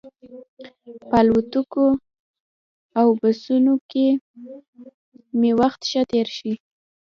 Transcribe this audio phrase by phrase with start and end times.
[1.09, 1.85] په الوتکو
[2.99, 4.07] او بسونو کې
[5.39, 6.53] مې وخت ښه تېر شي.